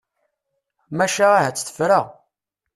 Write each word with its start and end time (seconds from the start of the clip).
Maca 0.97 1.27
ahat 1.37 1.57
tefra. 1.59 2.01